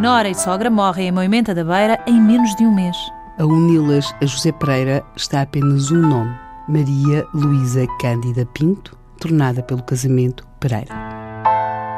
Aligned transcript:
nora 0.00 0.30
e 0.30 0.34
sogra 0.34 0.70
morrem 0.70 1.08
em 1.08 1.12
Moimenta 1.12 1.54
da 1.54 1.62
Beira 1.62 2.02
em 2.06 2.18
menos 2.18 2.54
de 2.56 2.64
um 2.64 2.74
mês. 2.74 2.96
A 3.38 3.44
uni-las 3.44 4.14
a 4.22 4.26
José 4.26 4.50
Pereira 4.50 5.04
está 5.14 5.42
apenas 5.42 5.90
um 5.90 6.00
nome: 6.00 6.34
Maria 6.66 7.26
Luísa 7.34 7.86
Cândida 8.00 8.46
Pinto, 8.46 8.96
tornada 9.20 9.62
pelo 9.62 9.82
casamento 9.82 10.46
Pereira. 10.58 10.94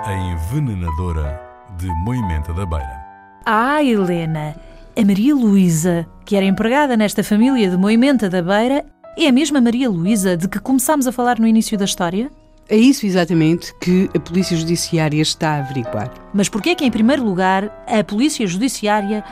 A 0.04 0.12
envenenadora 0.12 1.40
de 1.78 1.86
Moimenta 2.04 2.52
da 2.52 2.66
Beira. 2.66 3.02
Ah, 3.46 3.82
Helena! 3.82 4.56
A 4.96 5.04
Maria 5.04 5.34
Luísa, 5.34 6.06
que 6.24 6.36
era 6.36 6.44
empregada 6.44 6.96
nesta 6.96 7.22
família 7.22 7.70
de 7.70 7.76
Moimenta 7.76 8.28
da 8.28 8.42
Beira, 8.42 8.84
é 9.16 9.28
a 9.28 9.32
mesma 9.32 9.60
Maria 9.60 9.88
Luísa 9.88 10.36
de 10.36 10.48
que 10.48 10.58
começámos 10.58 11.06
a 11.06 11.12
falar 11.12 11.38
no 11.38 11.46
início 11.46 11.78
da 11.78 11.84
história? 11.84 12.30
É 12.68 12.76
isso 12.76 13.06
exatamente 13.06 13.72
que 13.78 14.10
a 14.14 14.18
Polícia 14.18 14.56
Judiciária 14.56 15.22
está 15.22 15.54
a 15.54 15.58
averiguar. 15.60 16.21
Mas 16.34 16.48
porquê 16.48 16.70
é 16.70 16.74
que, 16.74 16.84
em 16.84 16.90
primeiro 16.90 17.22
lugar, 17.24 17.84
a 17.86 18.02
Polícia 18.02 18.46
Judiciária 18.46 19.22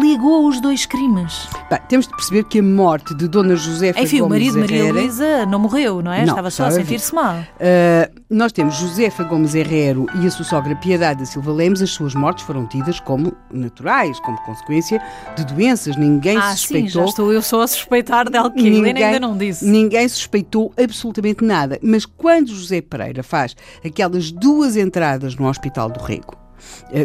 ligou 0.00 0.46
os 0.48 0.60
dois 0.60 0.86
crimes? 0.86 1.48
Bem, 1.70 1.78
temos 1.88 2.06
de 2.06 2.12
perceber 2.14 2.44
que 2.44 2.60
a 2.60 2.62
morte 2.62 3.14
de 3.14 3.28
Dona 3.28 3.56
Josefa 3.56 4.00
Enfim, 4.00 4.20
Gomes 4.20 4.26
o 4.26 4.28
marido 4.30 4.52
de 4.54 4.60
Maria 4.60 4.92
Luísa 4.92 5.46
não 5.46 5.58
morreu, 5.58 6.02
não 6.02 6.12
é? 6.12 6.20
Não, 6.24 6.30
Estava 6.30 6.50
só 6.50 6.64
a 6.66 6.70
sentir-se 6.70 7.14
mal. 7.14 7.36
Uh, 7.36 8.20
nós 8.30 8.52
temos 8.52 8.76
Josefa 8.76 9.22
Gomes 9.24 9.54
Herrero 9.54 10.06
e 10.20 10.26
a 10.26 10.30
sua 10.30 10.44
sogra 10.44 10.74
Piedade 10.76 11.20
da 11.20 11.26
Silva 11.26 11.52
Lemos. 11.52 11.82
As 11.82 11.90
suas 11.90 12.14
mortes 12.14 12.44
foram 12.44 12.66
tidas 12.66 12.98
como 13.00 13.32
naturais, 13.52 14.18
como 14.20 14.36
consequência 14.44 15.00
de 15.36 15.44
doenças. 15.44 15.96
Ninguém 15.96 16.36
Ah, 16.38 16.56
se 16.56 16.66
sim, 16.68 16.88
já 16.88 17.04
suspeitou. 17.04 17.04
estou 17.04 17.32
eu 17.32 17.42
só 17.42 17.62
a 17.62 17.66
suspeitar 17.66 18.30
dela 18.30 18.50
que 18.50 18.64
a 18.64 18.68
Helena 18.70 18.98
ainda 19.06 19.20
não 19.20 19.36
disse. 19.36 19.64
Ninguém 19.66 20.08
suspeitou 20.08 20.72
absolutamente 20.82 21.44
nada. 21.44 21.78
Mas 21.82 22.06
quando 22.06 22.48
José 22.48 22.80
Pereira 22.80 23.22
faz 23.22 23.54
aquelas 23.84 24.30
duas 24.32 24.76
entradas 24.76 25.36
no 25.36 25.48
Hospital 25.48 25.90
do 25.90 26.00
Rego, 26.00 26.45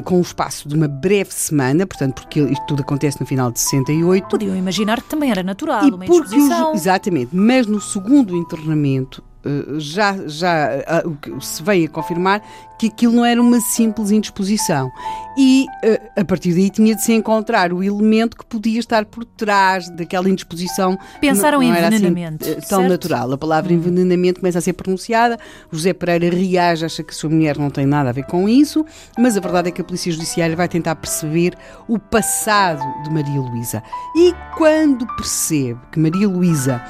com 0.03 0.17
um 0.17 0.21
espaço 0.21 0.67
de 0.67 0.75
uma 0.75 0.87
breve 0.87 1.31
semana, 1.33 1.85
portanto, 1.85 2.15
porque 2.21 2.39
isto 2.41 2.65
tudo 2.67 2.81
acontece 2.81 3.19
no 3.19 3.25
final 3.27 3.51
de 3.51 3.59
68, 3.59 4.27
Podiam 4.29 4.55
imaginar 4.55 5.01
que 5.01 5.09
também 5.09 5.31
era 5.31 5.43
natural, 5.43 5.85
e 5.85 5.91
uma 5.91 6.05
porque 6.05 6.35
os- 6.35 6.75
exatamente, 6.75 7.35
mas 7.35 7.67
no 7.67 7.79
segundo 7.81 8.35
internamento 8.35 9.23
eh, 9.23 9.30
já, 9.77 10.15
já 10.27 10.69
o 11.05 11.15
que 11.15 11.33
se 11.43 11.63
veio 11.63 11.87
a 11.87 11.89
confirmar 11.89 12.41
que 12.81 12.87
aquilo 12.87 13.13
não 13.13 13.23
era 13.23 13.39
uma 13.39 13.59
simples 13.61 14.09
indisposição. 14.09 14.91
E 15.37 15.67
eh, 15.83 16.01
a 16.17 16.25
partir 16.25 16.51
daí 16.51 16.67
tinha 16.67 16.95
de 16.95 17.03
se 17.03 17.13
encontrar 17.13 17.71
o 17.71 17.83
elemento 17.83 18.35
que 18.35 18.43
podia 18.43 18.79
estar 18.79 19.05
por 19.05 19.23
trás 19.23 19.87
daquela 19.91 20.27
indisposição. 20.27 20.97
Pensaram 21.19 21.59
não, 21.59 21.63
em 21.63 21.69
não 21.69 21.75
era 21.75 21.87
assim, 21.89 21.97
envenenamento, 21.97 22.49
eh, 22.49 22.55
tão 22.55 22.79
certo? 22.79 22.89
natural. 22.89 23.31
A 23.33 23.37
palavra 23.37 23.71
envenenamento 23.71 24.39
começa 24.39 24.57
a 24.57 24.61
ser 24.61 24.73
pronunciada. 24.73 25.37
José 25.71 25.93
Pereira 25.93 26.35
reage 26.35 26.83
acha 26.83 27.03
que 27.03 27.11
a 27.11 27.15
sua 27.15 27.29
mulher 27.29 27.55
não 27.55 27.69
tem 27.69 27.85
nada 27.85 28.09
a 28.09 28.13
ver 28.13 28.25
com 28.25 28.49
isso. 28.49 28.83
Mas 29.15 29.37
a 29.37 29.39
verdade 29.39 29.69
é 29.69 29.71
que 29.71 29.81
a 29.81 29.83
Polícia 29.83 30.11
Judiciária 30.11 30.55
vai 30.55 30.67
tentar 30.67 30.95
perceber 30.95 31.55
o 31.87 31.99
passado 31.99 32.81
de 33.03 33.11
Maria 33.11 33.39
Luísa. 33.41 33.83
E 34.15 34.33
quando 34.57 35.05
percebe 35.17 35.79
que 35.91 35.99
Maria 35.99 36.27
Luísa 36.27 36.81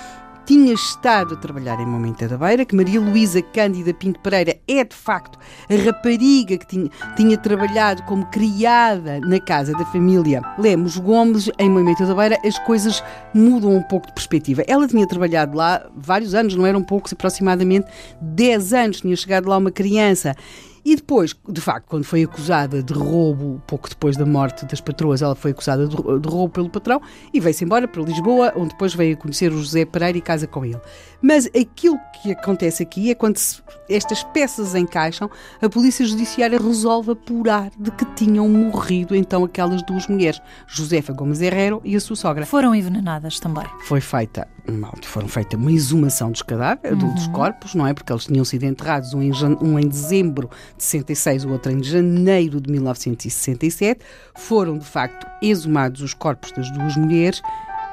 tinha 0.45 0.73
estado 0.73 1.35
a 1.35 1.37
trabalhar 1.37 1.79
em 1.79 1.85
Moimenta 1.85 2.27
da 2.27 2.37
Beira, 2.37 2.65
que 2.65 2.75
Maria 2.75 2.99
Luísa 2.99 3.41
Cândida 3.41 3.93
Pinto 3.93 4.19
Pereira 4.19 4.59
é 4.67 4.83
de 4.83 4.95
facto 4.95 5.37
a 5.69 5.75
rapariga 5.75 6.57
que 6.57 6.67
tinha, 6.67 6.89
tinha 7.15 7.37
trabalhado 7.37 8.03
como 8.03 8.25
criada 8.27 9.19
na 9.19 9.39
casa 9.39 9.73
da 9.73 9.85
família 9.85 10.41
Lemos 10.57 10.97
Gomes 10.97 11.49
em 11.57 11.69
Moimenta 11.69 12.05
da 12.05 12.15
Beira, 12.15 12.37
as 12.45 12.57
coisas 12.59 13.03
mudam 13.33 13.75
um 13.75 13.83
pouco 13.83 14.07
de 14.07 14.13
perspectiva. 14.13 14.63
Ela 14.67 14.87
tinha 14.87 15.07
trabalhado 15.07 15.55
lá 15.55 15.85
vários 15.95 16.33
anos, 16.33 16.55
não 16.55 16.65
eram 16.65 16.83
poucos, 16.83 17.13
aproximadamente 17.13 17.87
10 18.21 18.73
anos, 18.73 19.01
tinha 19.01 19.15
chegado 19.15 19.47
lá 19.47 19.57
uma 19.57 19.71
criança. 19.71 20.35
E 20.83 20.95
depois, 20.95 21.35
de 21.47 21.61
facto, 21.61 21.85
quando 21.87 22.03
foi 22.03 22.23
acusada 22.23 22.81
de 22.81 22.93
roubo, 22.93 23.61
pouco 23.67 23.87
depois 23.89 24.17
da 24.17 24.25
morte 24.25 24.65
das 24.65 24.81
patroas, 24.81 25.21
ela 25.21 25.35
foi 25.35 25.51
acusada 25.51 25.87
de, 25.87 25.95
roubo 25.95 26.49
pelo 26.49 26.69
patrão 26.69 27.01
e 27.33 27.39
veio-se 27.39 27.63
embora 27.63 27.87
para 27.87 28.01
Lisboa, 28.01 28.51
onde 28.55 28.69
depois 28.69 28.93
veio 28.93 29.15
conhecer 29.17 29.51
o 29.51 29.57
José 29.57 29.85
Pereira 29.85 30.17
e 30.17 30.21
casa 30.21 30.47
com 30.47 30.65
ele. 30.65 30.79
Mas 31.21 31.45
aquilo 31.47 31.99
que 32.21 32.31
acontece 32.31 32.81
aqui 32.81 33.11
é 33.11 33.15
quando 33.15 33.37
se- 33.37 33.61
estas 33.87 34.23
peças 34.23 34.73
encaixam, 34.73 35.29
a 35.61 35.69
Polícia 35.69 36.05
Judiciária 36.05 36.57
resolve 36.59 37.11
apurar 37.11 37.69
de 37.77 37.91
que 37.91 38.05
tinham 38.15 38.47
morrido 38.49 39.15
então 39.15 39.43
aquelas 39.43 39.83
duas 39.83 40.07
mulheres, 40.07 40.41
Josefa 40.67 41.13
Gomes 41.13 41.41
Herrero 41.41 41.79
e 41.83 41.95
a 41.95 41.99
sua 41.99 42.15
sogra 42.15 42.45
Foram 42.45 42.73
envenenadas 42.73 43.39
também. 43.39 43.65
foi 43.85 44.01
feita 44.01 44.47
mal, 44.71 44.93
foram 45.03 45.27
feita 45.27 45.57
uma 45.57 45.71
exumação 45.71 46.31
dos 46.31 46.41
cadáveres, 46.41 46.97
do- 46.97 47.13
dos 47.13 47.27
corpos, 47.27 47.75
não 47.75 47.85
é? 47.85 47.93
Porque 47.93 48.11
eles 48.11 48.25
tinham 48.25 48.45
sido 48.45 48.63
enterrados, 48.63 49.13
um 49.13 49.21
em, 49.21 49.31
um 49.61 49.77
em 49.79 49.87
dezembro 49.87 50.49
de 50.70 50.70
66, 50.83 51.45
o 51.45 51.51
outro 51.51 51.71
em 51.71 51.83
janeiro 51.83 52.59
de 52.59 52.71
1967. 52.71 54.01
Foram, 54.35 54.77
de 54.77 54.85
facto, 54.85 55.27
exumados 55.41 56.01
os 56.01 56.13
corpos 56.13 56.51
das 56.51 56.71
duas 56.71 56.95
mulheres 56.97 57.41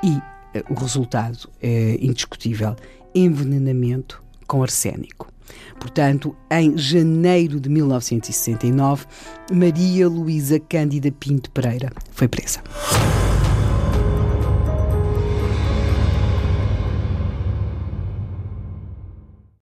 e 0.02 0.18
eh, 0.54 0.64
o 0.70 0.74
resultado 0.74 1.48
é 1.60 1.96
indiscutível: 2.00 2.74
envenenamento 3.14 4.22
com 4.46 4.62
arsénico. 4.62 5.30
Portanto, 5.78 6.36
em 6.50 6.76
janeiro 6.76 7.60
de 7.60 7.68
1969, 7.68 9.06
Maria 9.52 10.08
Luísa 10.08 10.58
Cândida 10.58 11.10
Pinto 11.12 11.50
Pereira 11.50 11.90
foi 12.10 12.28
presa. 12.28 12.60